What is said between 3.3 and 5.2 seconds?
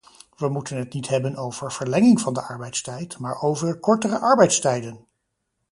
over kortere arbeidstijden!